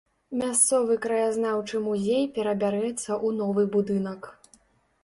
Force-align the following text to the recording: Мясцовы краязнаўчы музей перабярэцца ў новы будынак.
Мясцовы 0.37 0.95
краязнаўчы 1.03 1.83
музей 1.89 2.25
перабярэцца 2.39 3.05
ў 3.05 3.27
новы 3.43 3.69
будынак. 3.79 4.21